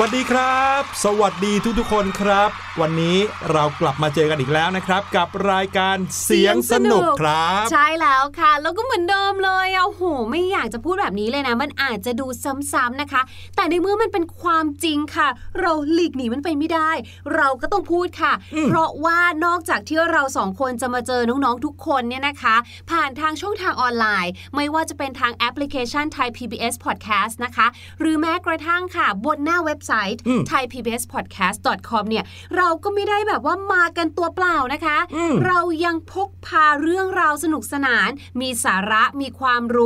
[0.00, 2.50] วัสดีครับ สวัสดีทุกๆ คนครับ
[2.80, 3.16] วันนี้
[3.52, 12.26] เรากลับมาเจอกันอีกแล้วนะครับ กับรายการเสียงสนุกครับ ใช่แล้วค่ะ แล้วก็เหมือนเดิมเลยอะ โห ไม่อยากจะพูดแบบนี้เลยนะ มันอาจจะดู
[12.72, 13.22] ซ้ำๆนะคะ
[13.56, 15.28] แต่ในเมื่อมันเป็นความจริงค่ะ
[15.60, 16.90] เราหลีกหนีมันไปไม่ได้
[17.34, 22.56] เราก็ต้องพูดค่ะอืมเพราะว่านอกจากที่เราสองคนจะมาเจอน้องๆทุกคนเนี่ยนะคะ
[22.90, 27.66] ผ่านทางช่องทางออนไลน์ ไม่ว่าจะเป็นทางแอปพลิเคชันไทย PBS Podcast นะคะ
[28.00, 32.24] หรือแม้กระทั่งค่ะบนหน้าเว็บไซต์อืม thaipbspodcast.com เนี่ย
[32.56, 38.08] เราก็ไม่ได้แบบว่ามากันตัวเปล่านะคะอืมเรายังพกพาเรื่องราวสนุกสนาน
[38.40, 39.78] มีสาระมีความร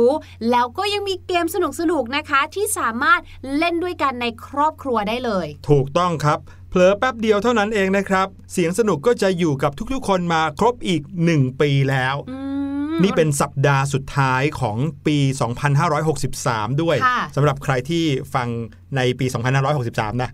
[0.51, 1.57] แล้วก็ยังมีเกมส
[1.91, 3.21] นุกๆนะคะที่สามารถ
[3.57, 6.39] เล่นด้วยกันในครอบครัวได้เลย ถูกต้องครับ
[6.69, 11.01] เผลอแป๊บเดียวเท่านั้นเองนะครับ เสียงสนุกก็จะอยู่กับทุกๆ คนมาครบอีก
[11.31, 12.37] 1 ปีแล้วอื
[12.93, 15.17] มนี่เป็นสัปดาห์สุดท้ายของปี
[15.99, 18.47] 2563 ด้วยค่ะสำหรับใครที่ฟัง
[18.95, 19.25] ในปี
[19.73, 20.29] 2563 นะ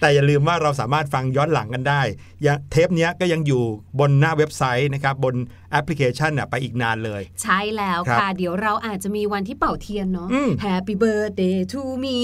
[0.00, 2.02] แต่อย่าลืมว่าเราสามารถฟังย้อนหลังกันได้
[2.46, 3.62] ยังเทปเนี้ยก็ยังอยู่
[4.00, 5.34] บนหน้าเว็บไซต์นะครับ บน
[5.72, 12.16] แอปพลิเคชันน่ะไปอีกนานเลย ใช่แล้วครับค่ะ เดี๋ยวเราอาจจะมีวันที่เป่าเทียนเนาะอืม Happy birthday to me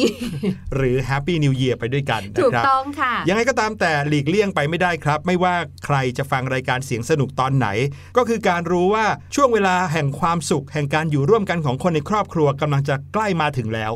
[0.74, 5.54] หรือ Happy New Year ไปด้วยกันนะถูกครับต้องค่ะ ยังไงก็ตามแต่หลีกเลี่ยงไปไม่ได้ครับ ไม่ว่า
[5.84, 7.68] ใครจะฟังรายการเสียงสนุกตอนไหน
[8.16, 13.94] ก็คือการรู้ว่าช่วงเวลาแห่งความสุข แห่งการอยู่ร่วมกันของคนในครอบครัวกำลังจะใกล้มาถึงแล้ว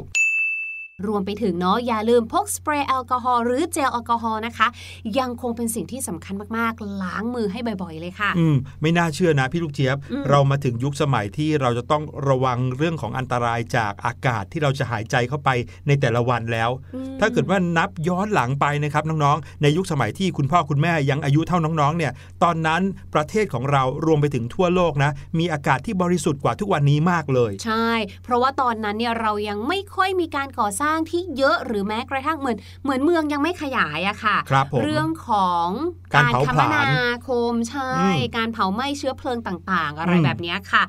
[1.06, 4.68] รวมไปถึงเนาะอย่าลืมพกสเปรย์แอลกอฮอล์หรือเจลแอลกอฮอล์นะคะ
[5.18, 15.48] ยังคงเป็นสิ่งที่สำคัญมากๆ ล้างมือให้บ่อยๆเลยค่ะ อืมไม่น่าเชื่อนะพี่ลูกเจี๊ยบอืมเรามาถึงยุคสมัยที่เราจะต้องระวังเรื่องของอันตรายจากอากาศที่เราจะหายใจเข้าไป
[15.86, 22.12] ในแต่ละวันแล้วอืมถ้าเกิดว่านับย้อนหลังไปนะครับน้องๆ ในยุคสมัยที่คุณพ่อคุณแม่ยังอายุเท่าน้องๆเนี่ย
[22.42, 22.82] ตอนนั้น
[23.14, 27.90] ประเทศของเรารวมไปถึงทั่วโลกนะมีอากาศที่บริสุทธิ์กว่าทุกวันนี้มากเลย ใช่
[28.24, 35.68] เพราะว่าตอนนั้นเนี่ยเรายังไม่ค่อยมีการก่อสร้างที่เยอะหรือแม้กระทั่งเหมือนเหมือนเมืองยังไม่ขยายอะค่ะครับผมเรื่องของ
[36.14, 40.82] การเผาคผลาญมนาคมใช่อืมการเผาไหม้เชื้อเพลิงต่างๆ อะไรอืมแบบเนี้ยค่ะ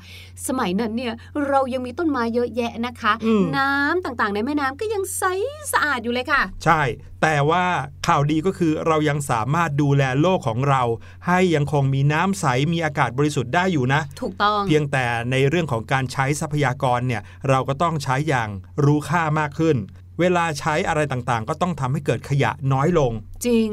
[0.48, 1.12] สมัยนั้นเนี่ย
[1.48, 5.24] เรายังมีต้นไม้เยอะแยะนะคะอืมน้ำต่างๆ ในแม่น้ำก็ยังใส
[5.72, 6.80] สะอาดอยู่เลยค่ะ ใช่
[7.22, 7.64] แต่ว่า
[8.06, 10.82] ข่าวดีก็คือเรายังสามารถดูแลโลกของเรา
[11.26, 18.48] ให้ยังคงมีน้ำใสมีอากาศบริสุทธิ์ได้อยู่นะ ถูกต้อง เพียงแต่ในเรื่องของการใช้ทรัพยากรเนี่ยเราก็ต้องใช้อย่าง
[18.84, 19.76] รู้ค่ามากขึ้น
[20.20, 23.12] เวลาใช้อะไรต่างๆ ก็ต้องทำให้เกิดขยะน้อยลง
[23.46, 23.70] จริง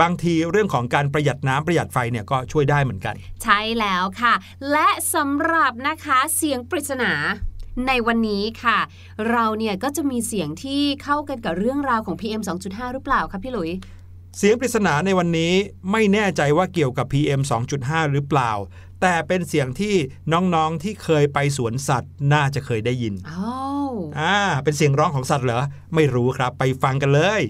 [0.00, 4.34] บางทีเรื่องของการประหยัดน้ำประหยัดไฟเนี่ยก็ช่วยได้เหมือนกัน ใช่แล้วค่ะ
[4.72, 7.12] และสำหรับนะคะเสียงปริศนา
[7.86, 8.78] ในวันนี้ค่ะ
[9.30, 13.70] เราเนี่ยก็จะมีเสียงที่เข้ากันกับเรื่องราวของ PM 2.5 หรือเปล่าคะพี่หลุย
[14.38, 15.52] เสียงปริศนาในวันนี้
[15.92, 17.40] ไม่แน่ใจว่าเกี่ยวกับ PM
[17.76, 18.52] 2.5 หรือเปล่า
[19.00, 19.94] แต่เป็นเสียงที่
[20.32, 23.52] น้องๆที่เคยไปสวนสัตว์น่าจะเคยได้ยินอ้า
[23.88, 25.62] วอ่าเป็นเสียงร้องของสัตว์เหรอ
[25.94, 27.42] ไม่รู้ครับ ไปฟังกันเลย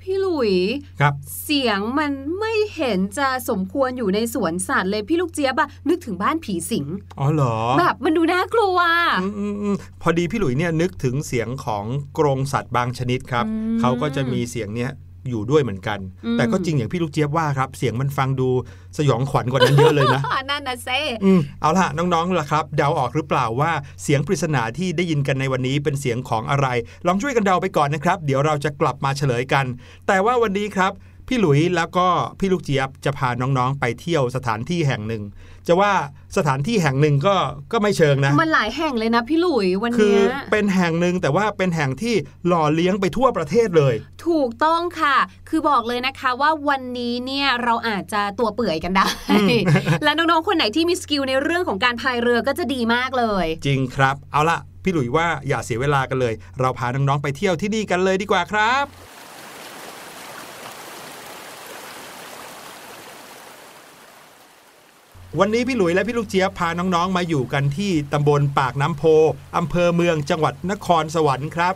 [0.00, 0.52] พี่หลุย
[1.00, 1.12] ครับ
[1.44, 6.84] เสียงมันไม่เห็นจะสมควรอยู่ในสวนสัตว์เลยพี่ลูกเจี๊ยบอะนึกถึงบ้านผีสิง
[7.20, 8.78] อ๋อเหรอแบบมันดูน่ากลัว
[9.22, 11.84] อืมอืมอืมพอดีพี่หลุยเนี่ยนึกถึงเสียงของ
[12.18, 14.90] กรงสัตว์บางชนิดครับอืมเขาก็จะมีเสียงเนี้ย
[15.28, 18.48] อยู่ด้วยเหมือนกันอืมแต่ก็จริงอย่างพี่ลูกเจี๊ยบว่าครับ เสียงมันฟังดู
[18.98, 26.66] สยองขวัญกว่านั้นเยอะเลยนะนั่นนะเซ่อืมเอาล่ะน้องๆล่ะครับเดาออกหรือเปล่าว่าเสียงปริศนาที่ได้ยินกันในวันนี้เป็นเสียงของอะไร
[27.06, 29.66] ลองช่วยกันเดาไปก่อนนะครับ เดี๋ยวเราจะกลับมาเฉลยกัน
[30.06, 30.92] แต่ว่าวันนี้ครับ
[31.28, 32.06] พี่หลุยแล้วก็
[32.38, 35.22] พี่ลูกเจี๊ยบจะพาน้องๆ ไปเที่ยวสถานที่แห่งหนึ่ง
[35.68, 35.92] จะว่า
[36.36, 37.36] สถานที่แห่งหนึ่งก็
[37.72, 42.14] ก็ไม่เชิงนะ มันหลายแห่งเลยนะพี่หลุยวันคือเนี้ยเป็นแห่งหนึ่งแต่ว่าเป็นแห่งที่
[42.46, 43.94] หล่อเลี้ยงไปทั่วประเทศเลย
[44.26, 45.16] ถูกต้องค่ะ
[45.48, 49.60] คือบอกเลยนะคะว่าวันนี้เนี่ยเราอาจจะตัวเปื่อยกันได้อืม
[50.04, 58.84] และน้องๆคนไหนที่มี skill ในเรื่องของการพายเรือก็จะดีมากเลย จริงครับ เอาล่ะพี่หลุยว่าอย่าเสียเวลากันเลย เราพาน้องๆไปเที่ยวที่นี่กันเลยดีกว่าครับ
[65.40, 69.02] วันนี้พี่หลุยและพี่ลูกเจี๊ยบพาน้องๆ มาอยู่กันที่ตำบลปากน้ำโพ
[69.56, 71.74] อำเภอเมืองจังหวัดนครสวรรค์ครับ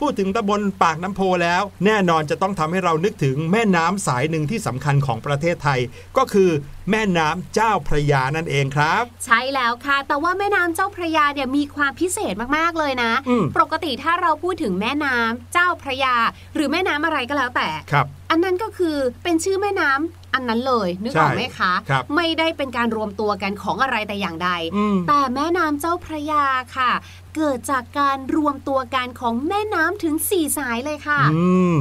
[0.00, 5.80] พูดถึงตำบลปากน้ำโพแล้ว แน่นอนจะต้องทำให้เรานึกถึงแม่น้ำสายหนึ่งที่สำคัญของประเทศไทย
[6.16, 6.50] ก็คือ
[6.90, 16.14] แม่น้ำเจ้าพระยานั่นเองครับ ใช่แล้วค่ะ แต่ว่าแม่น้ำเจ้าพระยาเนี่ยมีความพิเศษมากๆเลยนะ อืม ปกติถ้าเราพูดถึงแม่น้ำเจ้าพระยา
[16.54, 26.44] หรือแม่น้ำอะไรก็แล้วแต่ ครับ อันนั้นก็คือเป็นชื่อแม่น้ำ อันนั้นเลยนึกออกไหมคะครับไม่ได้เป็นการรวมตัวกันของอะไรแต่อย่างใดอืมแต่แม่น้ำเจ้าพระยา
[26.76, 26.90] ค่ะ
[27.36, 31.78] เกิดจากการรวมตัวกันของแม่น้ำถึง4สายเลยค่ะอืม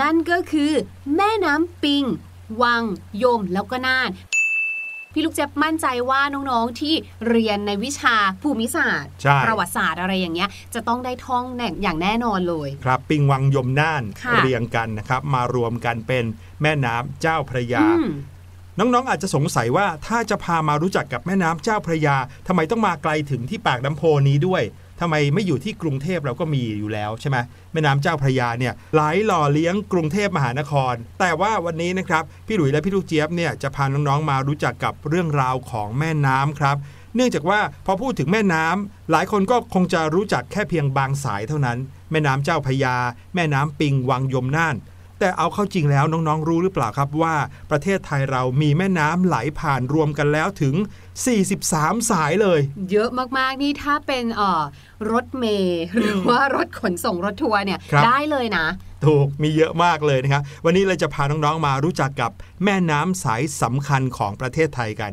[0.00, 0.72] นั่นก็คือ
[1.16, 2.04] แม่น้ำปิง
[2.62, 2.84] วัง
[3.22, 4.08] ยมแล้วก็น่าน
[5.16, 6.94] พี่ลูกเจ็บมั่นใจว่าน้องๆที่
[7.28, 16.24] เรียนในวิชาภูมิศาสตร์ใช่ประวัติศาสตร์อะไรอย่างเงี้ย จะต้องได้ท่องแน่อย่างแน่นอนเลย ครับ ปิงวังยมน่านค่ะเรียงกันนะครับ มารวมกันเป็น
[16.62, 18.06] แม่น้ำเจ้าพระยาอืม
[18.78, 24.62] น้องๆ อาจจะสงสัยว่าถ้าจะพามารู้จักกับแม่น้ำเจ้าพระยาทำไมต้องมาไกลถึงที่ปากน้ำโพนี้ด้วย
[25.00, 27.36] ทำไมไม่อยู่ที่กรุงเทพเราก็มีอยู่แล้วใช่ไหม
[27.72, 36.76] แม่น้ำเจ้าพระยาเนี่ยไหลหล่อเลี้ยงกรุงเทพมหานคร แต่ว่าวันนี้นะครับพี่หลุยและพี่ลูกเจี๊ยบเนี่ยจะพาน้องๆมารู้จักกับเรื่องราวของแม่น้ำครับ
[37.14, 41.78] เนื่องจากว่าพอพูดถึงแม่น้ำหลายคนก็คงจะรู้จักแค่เพียงบางสายเท่านั้น
[42.10, 42.96] แม่น้ำเจ้าพระยา
[43.34, 44.76] แม่น้ำปิงวังยมน่าน
[45.18, 47.36] แต่เอาเข้าจริงแล้วน้องๆรู้หรือเปล่าครับว่า
[47.70, 50.74] ประเทศไทยเรามีแม่น้ำไหลผ่านรวมกันแล้วถึง
[51.24, 52.60] 43 สายเลย
[52.92, 53.08] เยอะ
[53.38, 54.62] มาก ๆ นี่ถ้าเป็นเอ่อ
[55.10, 58.66] รถเมล์หรือว่ารถขนส่งรถทัวร์เนี่ยครับได้เลยนะ
[59.06, 62.30] ถูกมีเยอะมากเลยนะครับ วันนี้เราจะพาน้อง ๆ มารู้จักกับ
[62.64, 65.12] แม่น้ำสายสำคัญของประเทศไทยกัน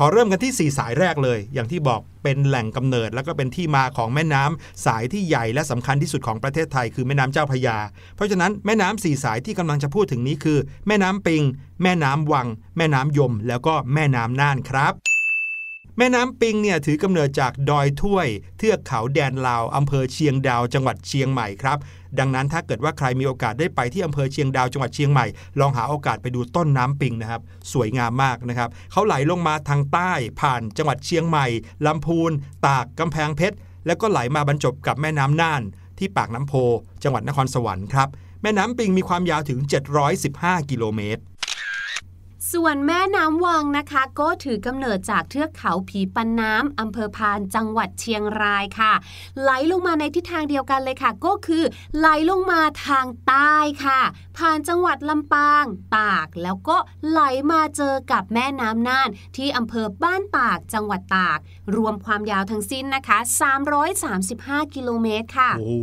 [0.00, 7.78] ขอเริ่มกันที่ 4 สายแรกเลย อย่างที่บอกเป็นแหล่งกำเนิด แล้วก็เป็นที่มาของแม่น้ำสายที่ใหญ่และสำคัญที่สุดของประเทศไทยคือแม่น้ำเจ้าพยา
[8.16, 11.42] เพราะฉะนั้นแม่น้ำสี่สายที่กำลังจะพูดถึงนี้คือ แม่น้ำปิง
[11.82, 14.92] แม่น้ำวัง แม่น้ำยม แล้วก็แม่น้ำน่านครับ
[15.98, 18.28] แม่น้ำปิงเนี่ยถือกำเนิดจากดอยถ้วย
[18.58, 21.78] เทือกเขาแดนลาวอำเภอเชียงดาวจังหวัดเชียงใหม่ครับ
[22.18, 25.26] ดังนั้นถ้าเกิดว่าใครมีโอกาสได้ไปที่อำเภอเชียงดาวจังหวัดเชียงใหม่
[25.60, 31.46] ลองหาโอกาสไปดูต้นน้ำปิงนะครับ สวยงามมากนะครับเขาไหลลงมาทางใต้ผ่านจังหวัดเชียงใหม่
[31.86, 32.30] ลำพูน
[32.66, 35.62] ตากกำแพงเพชร แล้วก็ไหลมาบรรจบกับแม่น้ำน่าน
[35.98, 36.52] ที่ปากน้ำโพ
[37.02, 38.08] จังหวัดนครสวรรค์ครับ
[38.42, 39.58] แม่น้ำปิงมีความยาวถึง
[40.14, 41.22] 715 กิโลเมตร
[42.52, 48.92] ส่วนแม่น้ำวังนะคะ ก็ถือกำเนิดจากเทือกเขาผีปันน้ำอำเภอพานจังหวัดเชียงรายค่ะ
[49.40, 51.64] ไหลลงมาในทิศทางเดียวกันเลยค่ะ ก็คือ
[51.98, 54.00] ไหลลงมาทางใต้ค่ะ
[54.38, 55.64] ผ่านจังหวัดลำปาง
[55.96, 56.76] ตาก แล้วก็
[57.08, 61.38] ไหลมาเจอกับแม่น้ำน่าน ที่อำเภอบ้านตากจังหวัดตาก
[61.76, 63.18] รวมความยาวทั้งสิ้นนะคะ
[63.96, 65.78] 335 กิโลเมตรค่ะ โอ้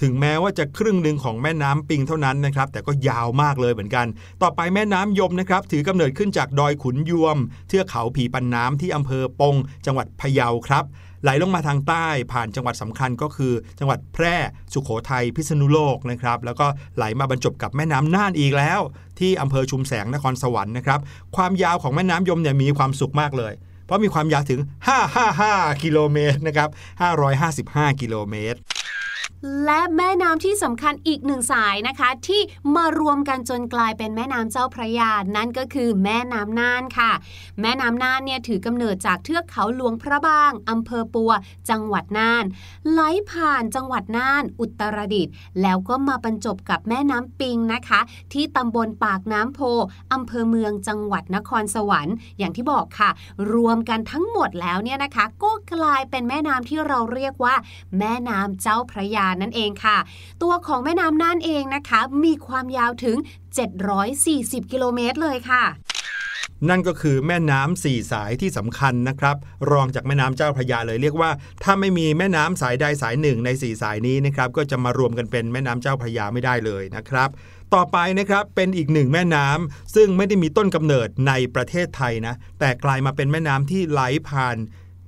[0.00, 4.06] ถึงแม้ว่าจะครึ่งหนึ่งของแม่น้ำปิงเท่านั้นนะครับ แต่ก็ยาวมากเลยเหมือนกัน
[4.42, 7.36] ต่อไปแม่น้ำยมนะครับถือกำเนิดขึ้นจากดอยขุนยวม
[7.68, 9.54] เทือกเขาผีปันน้ำที่อำเภอปง
[9.86, 10.84] จังหวัดพะเยาครับ
[11.22, 14.36] ไหลลงมาทางใต้ผ่านจังหวัดสำคัญก็คือ จังหวัดแพร่
[14.72, 18.80] สุโขทัยพิษณุโลกนะครับ แล้วก็ไหลมาบรรจบกับแม่น้ำน่านอีกแล้ว
[19.18, 21.00] ที่อำเภอชุมแสงนครสวรรค์นะครับ
[21.36, 23.52] ความยาวของแม่น้ำยมเนี่ยมีความสุขมากเลย
[23.84, 24.60] เพราะมีความยาวถึง
[25.20, 26.68] 555 กิโลเมตรนะครับ
[27.34, 28.58] 555 กิโลเมตร
[29.64, 32.40] และแม่น้ำที่สำคัญอีกหนึ่งสายนะคะ ที่
[32.74, 37.12] มารวมกันจนกลายเป็นแม่น้ำเจ้าพระยา นั่นก็คือแม่น้ำน่านค่ะ
[37.60, 41.32] แม่น้ำน่านเนี่ยถือกำเนิดจากเทือกเขาหลวงพระบางอำเภอปัว
[41.70, 42.44] จังหวัดน่าน
[42.90, 48.00] ไหลผ่านจังหวัดน่าน อุตรดิตถ์แล้วก็มาบรรจบกับแม่น้ำปิงนะคะ
[48.32, 49.60] ที่ตำบลปากน้ำโพ
[50.12, 53.10] อำเภอเมืองจังหวัดนครสวรรค์ อย่างที่บอกค่ะ
[53.52, 57.54] รวมกันทั้งหมดแล้วเนี่ยนะคะ ก็กลายเป็นแม่น้ำที่เราเรียกว่า
[57.98, 59.98] แม่น้ำเจ้าพระยานั่นเองค่ะ
[60.42, 63.16] ตัวของแม่น้ำน่านเองนะคะ มีความยาวถึง
[63.94, 65.64] 740 กิโลเมตรเลยค่ะ
[66.68, 69.36] นั่นก็คือแม่น้ำสี่สายที่สำคัญนะครับ
[69.70, 71.30] รองจากแม่น้ำเจ้าพระยาเลยเรียกว่า
[71.62, 77.28] ถ้าไม่มีแม่น้ำสายใดสายหนึ่งในสี่สายนี้นะครับก็จะมารวมกันเป็นแม่น้ำเจ้าพระยาไม่ได้เลยนะครับ
[77.74, 84.56] ต่อไปนะครับเป็นอีกหนึ่งแม่น้ำซึ่งไม่ได้มีต้นกำเนิดในประเทศไทยนะแต่กลายมาเป็นแม่น้ำที่ไหลผ่าน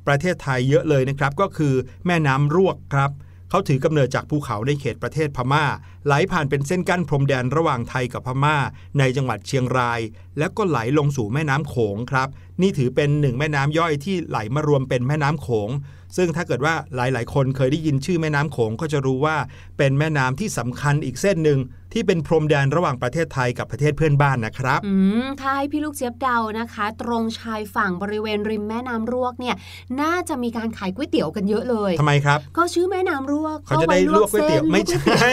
[0.06, 1.74] ประเทศไทยเยอะเลยนะครับ ก็คือ
[2.06, 3.10] แม่น้ำรวกครับ
[3.52, 5.64] เขาถือกำเนิดจากภูเขาในเขตประเทศพม่า
[6.06, 8.56] ไหลผ่านเป็นเส้นกั้นพรมแดนระหว่างไทยกับพม่า
[8.98, 10.00] ในจังหวัดเชียงราย
[10.38, 12.28] แล้วก็ไหลลงสู่แม่น้ำโขงครับ
[12.62, 15.70] นี่ถือเป็นหนึ่งแม่น้ำย่อยที่ไหลมารวมเป็นแม่น้ำโขง
[16.16, 19.36] ซึ่งถ้าเกิดว่าหลายๆ คนเคยได้ยินชื่อแม่น้ำโขงก็จะรู้ว่า
[19.78, 21.58] เป็นแม่น้ำที่สำคัญอีกเส้นหนึ่ง
[21.92, 29.56] ที่เป็นพรมแดนระหว่างประเทศไทยกับประเทศเพื่อนบ้านนะครับ อืม ถ้าให้พี่ลูกเจี๊ยบเดานะคะ ตรงชายฝั่งบริเวณริมแม่น้ำรวกเนี่ย
[30.00, 35.30] น่าจะมีการขายก๋วยเตี๋ยวกันเยอะเลยทำไมครับ ก็ชื่อแม่น้ำรวกเขาจะได้ลวกก๋วยเตี๋ยวส้นไม่ใช่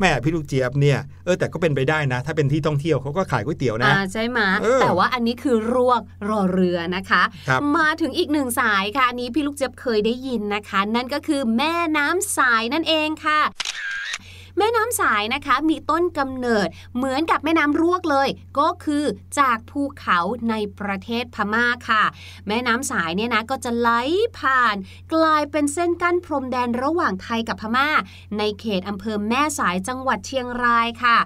[0.00, 13.40] แม่พี่ลูกเจี๊ยบเนี่ยเออแต่ก็เป็นไปได้นะ ถ้าเป็นที่ท่องเที่ยวเขาก็ขายก๋วยเตี๋ยวนะอ่าใช่ไหมเออแต่ว่าอันนี้คือรวกรอเรือนะคะครับมาถึงอีกหนึ่งสายค่ะอันนี้พี่ลูกเจี๊ยบเคยได้ยินนะคะ นั่นก็คือแม่น้ำสายนั่นเองค่ะ
[14.58, 18.28] แม่น้ำสายนะคะมีต้นกำเนิดเหมือนกับแม่น้ำรวกเลย
[18.58, 19.04] ก็คือ
[19.38, 20.18] จากภูเขา
[20.50, 22.04] ในประเทศพม่าค่ะ
[22.48, 23.90] แม่น้ำสายเนี่ยนะก็จะไหล
[24.38, 24.76] ผ่าน
[25.14, 27.88] กลายเป็นเส้นกั้นพรมแดนระหว่างไทยกับพม่า
[28.38, 31.16] ในเขตอำเภอแม่สายจังหวัดเชียงรายค่ะ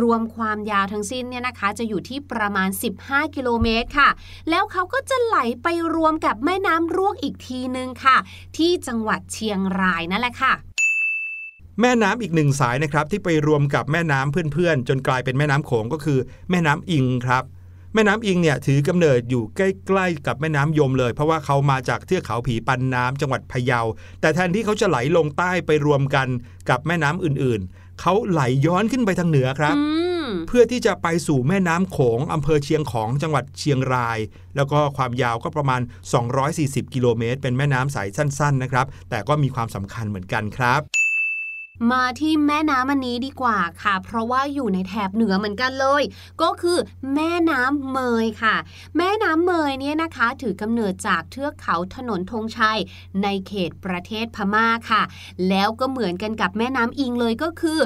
[0.00, 2.68] รวมความยาวทั้งสิ้นเนี่ยนะคะจะอยู่ที่ประมาณ
[3.02, 4.08] 15 กิโลเมตรค่ะ
[4.50, 8.16] แล้วเขาก็จะไหลไปรวมกับแม่น้ำรวกอีกทีนึงค่ะ
[8.56, 10.71] ที่จังหวัดเชียงรายนั่นแหละค่ะ
[11.80, 16.18] แม่น้ำอีกหนึ่งสายนะครับที่ไปรวมกับแม่น้ำเพื่อนๆ จนกลายเป็นแม่น้ำโขงก็คือ
[16.50, 17.44] แม่น้ำอิงครับ
[17.94, 23.80] แม่น้ำอิงเนี่ยถือกำเนิดอยู่ใกล้ๆกับแม่น้ำยมเลย เพราะว่าเขามาจากเทือกเขาผีปันน้ำจังหวัดพะเยา
[24.20, 26.28] แต่แทนที่เขาจะไหลลงใต้ไปรวมกัน
[26.70, 29.84] กับแม่น้ำอื่นๆ เขาไหลย้อนขึ้นไปทางเหนือครับอื
[30.24, 34.18] มเพื่อที่จะไปสู่แม่น้ำโขงอำเภอเชียงของจังหวัดเชียงราย
[34.56, 35.80] แล้วก็ความยาวก็ประมาณ
[36.36, 41.01] 240 กิโลเมตร เป็นแม่น้ำสายสั้น ๆ นะครับ แต่ก็มีความสำคัญเหมือนกันครับ
[41.90, 46.02] มาที่แม่น้ำอันนี้ดีกว่าค่ะ เพราะว่าอยู่ในแถบเหนือเหมือนกันเลย
[46.42, 46.78] ก็คือ
[47.14, 48.56] แม่น้ำเมยค่ะ
[48.96, 52.78] แม่น้ำเมยเนี่ยนะคะ ถือกำเนิดจากเทือกเขาถนนธงชัย
[53.22, 55.02] ในเขตประเทศพม่าค่ะ
[55.48, 57.78] แล้วก็เหมือนกันกับแม่น้ำอิงเลยก็คือ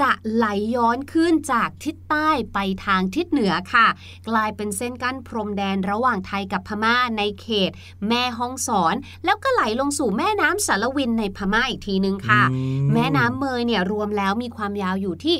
[0.00, 3.86] จะไหลย้อนขึ้นจากทิศใต้ไปทางทิศเหนือค่ะ
[4.28, 7.70] กลายเป็นเส้นกั้นพรมแดนระหว่างไทยกับพม่าในเขต
[8.08, 8.94] แม่ฮ่องสอน
[9.24, 15.36] แล้วก็ไหลลงสู่แม่น้ำสารวินในพม่าอีกทีนึงค่ะอืมแม่น้ำเมยเนี่ยรวมแล้วมีความยาวอยู่ที่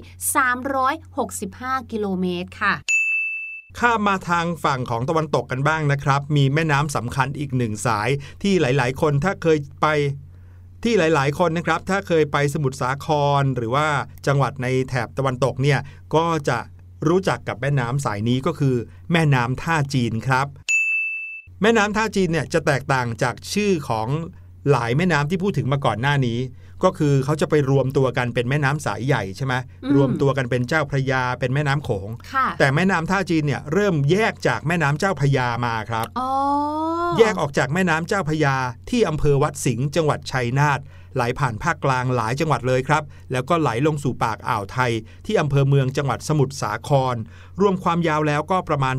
[0.75, 2.75] 365 กิโลเมตรค่ะ
[3.81, 8.09] ข้ามมาทางฝั่งของตะวันตกกันบ้างนะครับ มีแม่น้ำสำคัญอีกหนึ่งสาย
[8.43, 9.87] ที่หลาย ๆ คนถ้าเคยไป
[10.85, 13.07] ที่หลาย ๆ คนนะครับถ้าเคยไปสมุทรสาค
[13.41, 13.87] ร หรือว่า
[14.27, 15.79] จังหวัดในแถบตะวันตกเนี่ย
[16.15, 16.59] ก็จะ
[17.09, 18.77] รู้จักกับแม่น้ำสายนี้ก็คือ
[19.13, 20.47] แม่น้ำท่าจีนครับ
[21.63, 24.09] แม่น้ำท่าจีนเนี่ยจะแตกต่างจากชื่อของ
[24.71, 26.39] หลายแม่น้ำที่พูดถึงมาก่อนหน้านี้
[26.85, 36.31] ก็คือเขาจะไปรวมตัวกันเป็นแม่น้ำสายใหญ่ใช่ไหมอืมรวมตัวกันเป็นเจ้าพระยาเป็นแม่น้ำโขงค่ะแต่แม่น้ำท่าจีนเนี่ยเริ่มแยกจากแม่น้ำเจ้าพระยามาครับอ๋อ
[37.19, 38.57] แยกออกจากแม่น้ำเจ้าพระยา
[38.91, 40.81] ที่อำเภอวัดสิงห์จังหวัดชัยนาท
[41.15, 44.93] ไหลผ่านภาคกลางหลายจังหวัดเลยครับ แล้วก็ไหลลงสู่ปากอ่าวไทย
[45.27, 47.17] ที่อำเภอเมืองจังหวัดสมุทรสาคร
[47.61, 48.97] รวมความยาวแล้วก็ประมาณ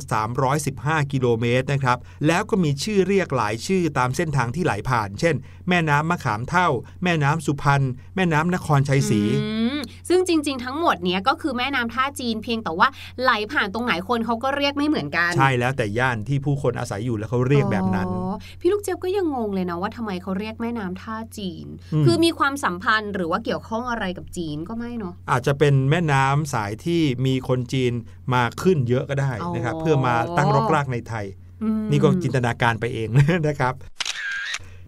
[0.54, 5.36] 315 กิโลเมตรนะครับ แล้วก็มีชื่อเรียกหลายชื่อตามเส้นทางที่ไหลผ่าน เช่น
[5.70, 6.68] แม่น้ำมะขามเท่า
[7.04, 7.84] แม่น้ำสุพรรณ
[8.16, 9.80] แม่น้ำนครชัยศรีอืม
[10.10, 12.88] ซึ่งจริง ๆ ทั้งหมดเนี้ยก็คือแม่น้ำท่าจีนเพียงแต่ว่า
[13.22, 27.94] ไหลผ่านตรงไหนคนเขาก็เรียกไม่เหมือนกัน ใช่แล้วแต่ย่านที่ผู้คนอาศัยอยู่แล้วเขาเรียกแบบนั้นอ๋อพี่ลูกเจี๊ยบก็ยังงงเลยนะว่าทำไมเขาเรียกแม่น้ำท่าจีนอืมคือมีความสัมพันธ์หรือว่าเกี่ยวข้องอะไรกับจีนก็ไม่เนาะอาจจะเป็นแม่น้ำสายที่มีคนจีน
[28.34, 31.26] มาขึ้นเยอะก็ได้นะครับอ๋อเพื่อมาตั้งรกรากในไทย
[31.64, 33.08] อืมนี่ก็จินตนาการไปเอง
[33.48, 33.76] นะครับ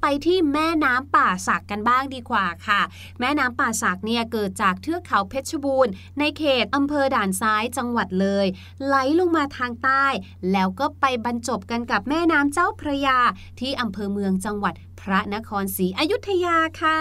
[0.02, 2.82] ไปที่แม่น้ำป่าสักกันบ้างดีกว่าค่ะ
[3.20, 8.46] แม่น้ำป่าสักเนี่ยเกิดจากเทือกเขาเพชรบูรณ์ในเขตอำเภอด่านซ้ายจังหวัดเลย
[8.86, 10.06] ไหลลงมาทางใต้
[10.52, 13.20] แล้วก็ไปบรรจบกันกับแม่น้ำเจ้าพระยา
[13.60, 17.00] ที่อำเภอเมืองจังหวัดพระนครศรีอยุธยาค่ะ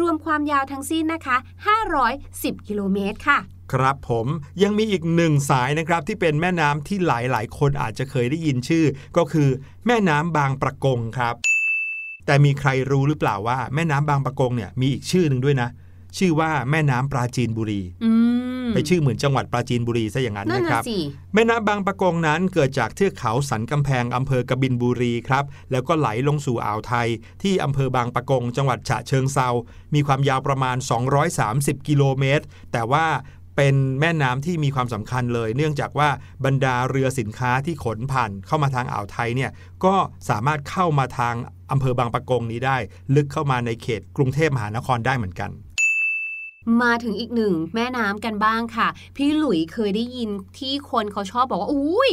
[0.00, 1.36] รวมความยาวทั้งสิ้นนะคะ
[2.02, 3.38] 510 กิโลเมตรค่ะ
[3.72, 4.26] ครับผม
[4.62, 8.84] ยังมีอีกหนึ่งสายนะครับที่เป็นแม่น้ำที่หลายๆคนอาจจะเคยได้ยินชื่อ
[9.16, 9.48] ก็คือ
[9.86, 11.34] แม่น้ำบางประกงครับ
[12.26, 15.68] แต่มีใครรู้หรือเปล่าว่าแม่น้ำบางประกงเนี่ยมีอีกชื่อหนึ่งด้วยนะ
[16.18, 18.10] ชื่อว่าแม่น้ำปราจีนบุรีอื
[18.66, 20.98] มไปชื่อเหมือนจังหวัดปราจีนบุรีซะอย่างนั้นนั่นนะคน่ะรับสิ
[21.34, 27.08] แม่น้ำบางปะกงนั้นเกิดจากเทือกเขาสันกำแพงอำเภอกบินบุรีครับ แล้วก็ไหลลงสู่อ่าวไทย
[27.42, 29.48] ที่อำเภอบางปะกง จังหวัดฉะเชิงเซา
[29.94, 30.76] มีความยาวประมาณ
[31.32, 33.06] 230 กิโลเมตร แต่ว่า
[33.62, 36.08] เป็นแม่น้ำที่มีความสำคัญเลย เนื่องจากว่า
[36.44, 39.50] บรรดาเรือสินค้าที่ขนผ่านเข้ามาทางอ่าวไทยเนี่ย
[39.84, 39.94] ก็
[40.28, 41.34] สามารถเข้ามาทาง
[41.72, 42.76] อำเภอบางปะกงนี้ได้
[43.14, 45.50] ลึกเข้ามาในเขตกรุงเทพมหานครได้เหมือนกัน
[46.82, 52.10] มาถึงอีกหนึ่งแม่น้ำกันบ้างค่ะ พี่หลุยเคยได้ยินที่คนเขาชอบบอกว่าอุ้ย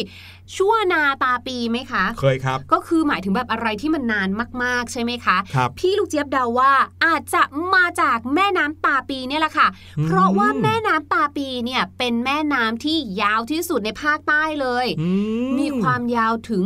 [0.55, 4.29] ชั่วนาตาปีไหมคะ เคยครับ ก็คือหมายถึงแบบอะไรที่มันนาน
[4.63, 6.73] มากๆใช่ไหมคะครับพี่ลูกเจี๊ยบเดาว่า
[7.05, 15.09] อาจจะมาจากแม่น้ำตาปีเนี่ยแหละค่ะอืมเพราะว่าแม่น้ำตาปีเนี่ยเป็นแม่น้ำที่ยาวที่สุดในภาคใต้เลยอื
[15.59, 16.63] มีความยาวถึง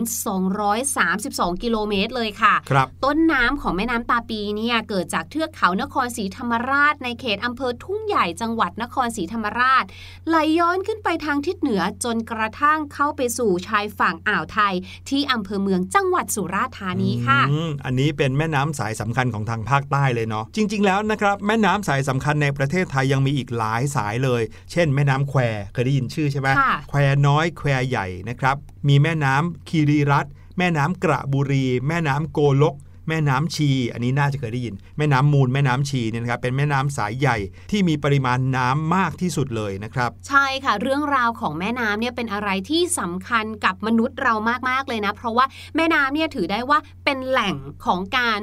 [0.80, 9.86] 232 กิโลเมตรเลยค่ะครับต้นน้ำของแม่น้ำตาปีเนี่ยเกิดจากเทือกเขานครศรีธรรมราชในเขตอำเภอทุ่งใหญ่จังหวัดนครศรีธรรมราช
[10.28, 14.74] ไหลย้อนขึ้นไปทางทิศเหนือจนกระทั่งเข้าไปสู่ชายฝั่งอ่าวไทย
[15.10, 25.40] ที่อำเภอเมืองจังหวัดสุราษฎร์ธานีค่ะอืมอันนี้เป็นแม่น้ำสายสำคัญของทางภาคใต้เลยเนาะจริง ๆ แล้วนะครับแม่น้ำสายสำคัญในประเทศไทยยังมีอีกหลายสายเลย เช่น แม่น้ำแคว
[25.74, 28.56] เคยได้ยินชื่อใช่ไหมค่ะแควน้อยแควใหญ่นะครับ
[28.88, 32.76] มีแม่น้ำคีรีรัตน์แม่น้ำกระบุรี แม่น้ำโกลก
[33.08, 37.38] แม่น้ำชี อันนี้น่าจะเคยได้ยิน แม่น้ำมูลแม่น้ำชีเนี่ยนะครับเป็นแม่น้ำสายใหญ่
[37.72, 44.34] ที่มีปริมาณน้ำมากที่สุดเลยนะครับ ใช่ค่ะ เรื่องราวของแม่น้ำเนี่ยเป็นอะไรที่สำคัญกับมนุษย์เรา
[44.70, 48.40] มากๆเลยนะ เพราะว่าแม่น้ำเนี่ยถือได้ว่าเป็นแหล่งของการ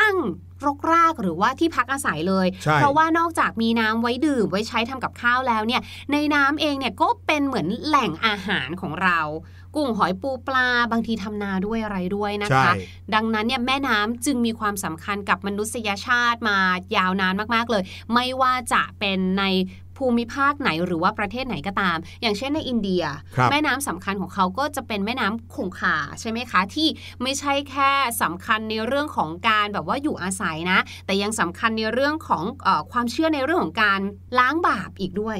[0.00, 5.82] ตั้งตั้งรกรากหรือว่าที่พักอาศัยเลยใช่เพราะว่านอกจากมีน้ำไว้ดื่มไว้ใช้ทำกับข้าวแล้วเนี่ย
[6.12, 9.20] ในน้ำเองเนี่ยก็เป็นเหมือนแหล่งอาหารของเรา
[9.74, 12.74] กุ้งหอยปูปลาบางทีทำนาด้วยอะไรด้วยนะใช่คะ
[13.14, 16.58] ดังนั้นเนี่ยแม่น้ำจึงมีความสำคัญกับมนุษยชาติมา
[16.96, 17.82] ยาวนานมากๆเลย
[18.14, 19.44] ไม่ว่าจะเป็นใน
[19.98, 23.04] ภูมิภาคไหนหรือว่าประเทศไหนก็ตาม อย่างเช่นในอินเดีย
[23.36, 26.88] ครับแม่น้ำสำคัญของเขาก็จะเป็นแม่น้ำคงคาใช่ไหมคะ ที่
[27.22, 27.90] ไม่ใช่แค่
[28.22, 34.00] สำคัญในเรื่องของการแบบว่าอยู่อาศัยนะ แต่ยังสำคัญในเรื่องของเออความเชื่อในเรื่องของการ
[34.38, 35.38] ล้างบาปอีกด้วย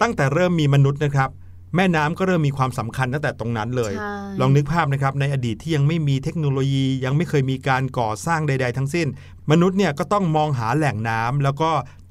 [0.00, 1.30] ตั้งแต่เริ่มมีมนุษย์นะครับ
[1.76, 9.06] แม่น้ำก็เริ่มมีความสำคัญตั้งแต่ตรงนั้นเลยใช่ลองนึกภาพนะครับในอดีตที่ยังไม่มีเทคโนโลยียังไม่เคยมีการก่อสร้างใด ๆ ทั้งสิ้น
[9.50, 11.70] มนุษย์เนี่ยก็ต้องมองหาแหล่งน้ำแล้วก็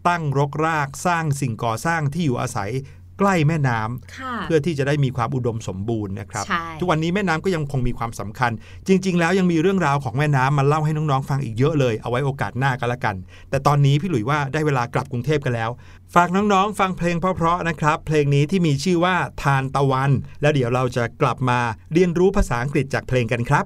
[0.10, 2.72] ตั้งรกรากสร้างสิ่งก่อสร้างที่อยู่อาศัย
[3.20, 8.52] ใกล้แม่น้ำค่ะเพื่อที่จะได้มีความอุดมสมบูรณ์นะครับใช่ทุกวันนี้แม่น้ำก็ยังคงมีความสำคัญ
[8.88, 13.16] จริง ๆ แล้วยังมีเรื่องราวของแม่น้ำมาเล่าให้น้องๆฟังอีกเยอะเลย เอาไว้โอกาสหน้ากันละกัน
[13.50, 15.70] แต่ตอนนี้พี่หลุยว่าได้เวลากลับกรุงเทพกันแล้ว
[16.16, 21.60] ฝากน้องๆ ฟังเพลงเพราะๆนะครับ เพลงนี้ที่มีชื่อว่าทานตะวัน แล้วเดี๋ยวเราจะกลับมา
[21.94, 23.66] เรียนรู้ภาษาอังกฤษจากเพลงกันครับ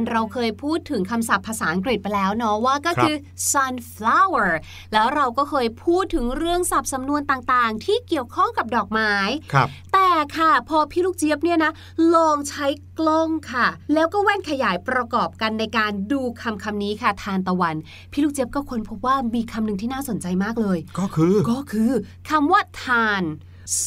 [0.00, 3.16] านตะวันเราเคยพูดถึงคำศัพท์ภาษาอังกฤษไปแล้วเนาะว่าก็คือ
[3.52, 4.50] sunflower
[4.92, 9.14] แล้วเราก็เคยพูดถึงเรื่องศัพท์สำนวนต่างๆ ที่เกี่ยวข้องกับดอกไม้
[9.54, 11.72] ครับแต่ค่ะพอพี่ลูกเจี๊ยบเนี่ยนะ
[12.14, 12.66] ลองใช้
[12.98, 17.76] กล้องค่ะ แล้วก็แว่นขยายประกอบกันในการดูคำคำนี้ค่ะทานตะวัน
[18.12, 21.90] พี่ลูกเจี๊ยบก็ค้นพบว่ามีคำหนึ่งที่น่าสนใจมากเลย ก็คือ ก็คือ
[22.30, 23.24] คำว่าทาน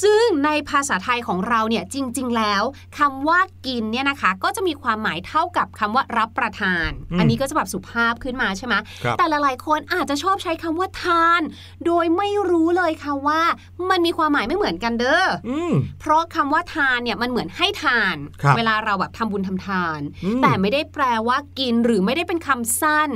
[0.02, 2.64] ซึ่งในภาษาไทยของเราเนี่ยจริง ๆ แล้ว
[3.00, 11.42] คำว่ากินเนี่ยนะคะ ก็จะมีความหมายเท่ากับคำว่ารับประทานอืมอันนี้ก็จะแบบสุภาพขึ้นมาใช่ไหมครับแต่หลายๆคนอาจจะชอบใช้คำว่าทาน
[11.86, 13.42] โดยไม่รู้เลยค่ะว่า
[13.90, 23.10] มันมีความหมายไม่เหมือนกันเด้ออืมเพราะคำว่าทานเนี่ยมันเหมือนให้ทานครับเวลาเราแบบทำบุญทำทานอืมแต่ไม่ได้แปลว่ากินหรือไม่ได้เป็นคำสั้น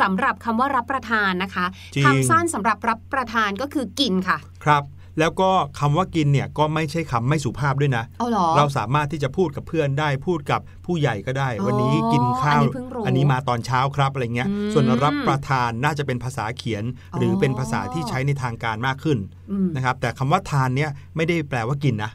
[0.00, 4.84] สำหรับคำว่ารับประทานนะคะจริงคำสั้นสำหรับรับประทานก็คือกินค่ะ ครับ
[5.18, 16.84] แล้วก็คำว่ากินเนี่ยก็ไม่ใช่คำไม่สุภาพด้วยนะเอาเหรอเราสามารถที่จะพูดกับเพื่อนได้พูดกับผู้ใหญ่ก็ได้อ๋อวันนี้กินข้าอันวนี้เพิ่งรู้นนี้มาตอนเช้าครับอะไรเงี้ยอืมส่วนรับประทานน่าจะเป็นภาษาเขียน
[17.16, 19.18] หรือออเป็นภาษาที่ใช้ในทางการมากขึ้น
[19.50, 22.12] อืมนะครับแต่คำว่าทานเนี่ยไม่ได้แปลว่ากินนะ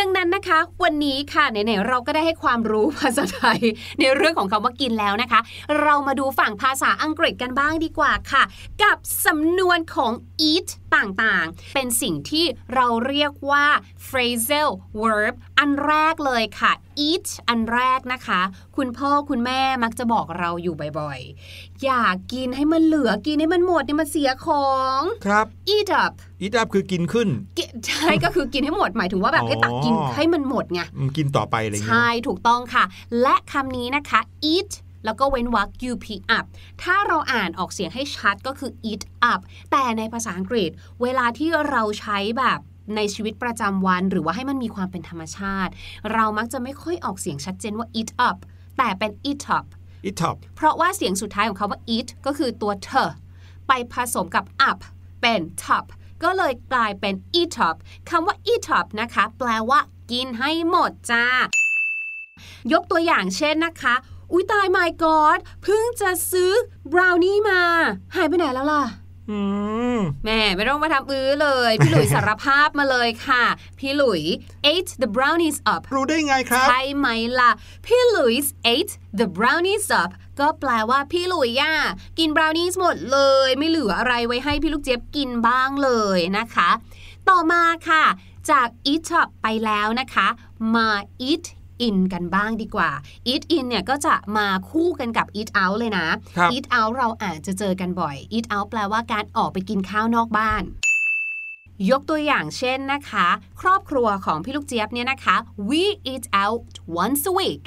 [0.00, 3.60] ดังนั้นนะคะ วันนี้ค่ะไหนๆเราก็ได้ให้ความรู้ภาษาไทย
[4.00, 5.40] ในเรื่องของคำว่ากินแล้วนะคะ
[5.82, 8.42] เรามาดูฝั่งภาษาอังกฤษกันบ้างดีกว่าค่ะ
[8.82, 10.12] กับสำนวนของ
[10.50, 13.66] eat ต่างๆ เป็นสิ่งที่เราเรียกว่า
[14.08, 14.70] phrasal
[15.02, 16.72] verb อันแรกเลยค่ะ
[17.08, 18.40] eat อันแรกนะคะ
[18.76, 27.28] คุณพ่อคุณแม่มักจะบอกเราอยู่บ่อยๆ อยากกินให้มันเหลือกินให้มันหมดเนี่ยมันเสียของ ครับ eat up อีดับคือกินขึ้น
[27.58, 32.84] กิใช่ ก็คือกินให้หมดหมายถึงว่าแบบอ๋อให้ตักกินให้มันหมดไงอืมกินต่อไปอะไรอย่างเงี้ยใช่ ถูกต้องค่ะ
[33.22, 34.20] และคำนี้นะคะ
[34.52, 34.70] eat
[35.04, 36.02] แล้วก็เว้นวรรค up
[36.38, 36.44] up
[36.82, 40.70] ถ้าเราอ่านออกเสียงให้ชัดก็คือ eat up แต่ในภาษาอังกฤษ
[41.02, 42.58] เวลาที่เราใช้แบบ
[42.96, 45.72] ในชีวิตประจำวัน หรือว่าให้มันมีความเป็นธรรมชาติ
[46.12, 48.38] เรามักจะไม่ค่อยออกเสียงชัดเจนว่า eat up
[48.78, 49.66] แต่เป็น eat up
[50.04, 53.10] อีท็อปเพราะว่าเสียงสุดท้ายของคาว่า eat ก็คือตัวเธอ
[53.68, 54.78] ไปผสมกับ up
[55.20, 55.84] เป็น top
[56.22, 57.76] ก็เลยกลายเป็น eat up
[58.10, 61.24] คำว่า eat up นะคะ แปลว่ากินให้หมดจ้า
[62.72, 63.94] ยกตัวอย่างเช่นนะคะ
[64.32, 66.52] อุ้ยตาย my god เพิ่งจะซื้อ
[66.92, 67.60] บราวนี่มา
[68.14, 68.84] หายไปไหนแล้วล่ะ
[69.30, 69.38] อื
[69.96, 73.44] มแม่ไม่ต้องมาทำอื้อเลย พี่หลุยสารภาพมาเลยค่ะ
[73.78, 74.22] พี่หลุย
[74.72, 77.08] ate the brownies up รู้ได้ไงครับ ใช่ไหม
[77.40, 77.50] ล่ะ
[77.86, 81.74] พี่หลุยส์ ate the brownies up ก็แปลว่าพี่หลุยอะ
[82.18, 86.70] กินบราวนี่หมดเลย ไม่เหลืออะไรไว้ให้พี่ลูกเจี๊ยบกินบ้างเลยนะคะ
[87.28, 88.04] ต่อมาค่ะ
[88.50, 90.28] จาก eat up ไปแล้วนะคะ
[90.74, 90.88] มา
[91.28, 91.44] eat
[91.86, 92.90] in กันบ้างดีกว่า
[93.32, 100.62] eat in เนี่ยก็จะมาคู่กันกับ eat out เลยนะครับ eat out เราอาจจะเจอกันบ่อย eat out แปลว่าการออกไปกินข้าวนอกบ้าน
[101.90, 103.28] ยกตัวอย่างเช่นนะคะ
[103.60, 105.36] ครอบครัวของพี่ลูกเจี๊ยบเนี่ยนะคะ
[105.68, 107.62] we eat out once a week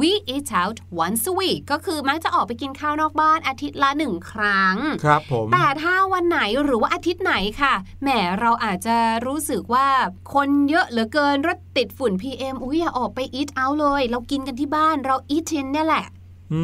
[0.00, 8.08] we eat out once a week ก็คือมักจะออกไปกินข้าวนอกบ้านอาทิตย์ละหนึ่งครั้ง ครับผม แต่ถ้าวันไหนหรือว่าอาทิตย์ไหนค่ะ แหม
[8.40, 9.88] เราอาจจะรู้สึกว่า
[10.34, 16.06] คนเยอะเหลือเกินรถติดฝุ่น PM อุ้ยอย่าออกไป eat out เลย เรากินกันที่บ้านเรา eat in เนี่ยแหละ
[16.52, 16.62] อื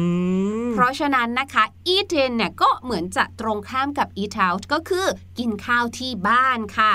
[0.65, 1.63] มเพราะฉะนั้นนะคะ
[1.93, 5.05] eat in เนี่ยก็เหมือนจะตรงข้ามกับ eat out ก็คือ
[5.39, 6.93] กินข้าวที่บ้านค่ะ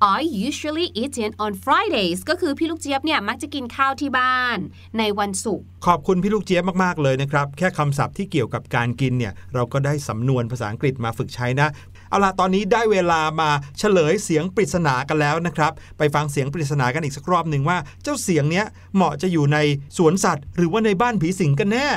[0.00, 4.58] I usually eat in on Fridays ก็คือพี่ลูกเจี๊ยบเนี่ยมักจะกินข้าวที่บ้าน
[4.98, 11.68] ในวันศุกร์ ขอบคุณพี่ลูกเจี๊ยบมากๆเลยนะครับ แค่คำศัพท์ที่เกี่ยวกับการกินเนี่ย เราก็ได้สำนวนภาษาอังกฤษมาฝึกใช้นะ
[12.10, 19.58] เอาล่ะ ตอนนี้ได้เวลามาเฉลยเสียงปริศนากันแล้วนะครับ ไปฟังเสียงปริศนากันอีกสักรอบหนึ่งว่า เจ้าเสียงเนี้ยเหมาะจะอยู่ใน
[19.96, 21.88] สวนสัตว์ หรือว่าในบ้านผีสิงกันแน่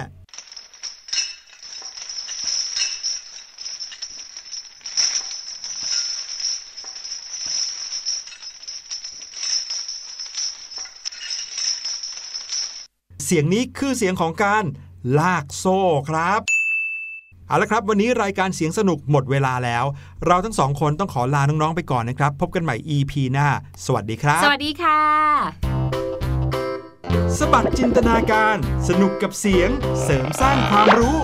[13.31, 14.63] เสียงนี้คือเสียงของการ
[15.19, 16.41] ลากโซ่ครับ
[17.47, 19.85] เอาละครับ วันนี้รายการเสียงสนุกหมดเวลาแล้ว
[20.25, 23.47] เราทั้งสองคนต้องขอลาน้อง ๆ ไปก่อนนะครับ พบกันใหม่ EP หน้า
[23.85, 24.99] สวัสดีครับ สวัสดีค่ะ
[27.37, 28.57] สบัดจินตนาการ
[28.89, 29.69] สนุกกับเสียง
[30.03, 31.17] เสริมสร้างความรู้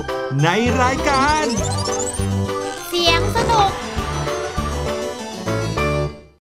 [0.44, 0.50] ใน
[0.82, 1.85] รายการเสียงสนุก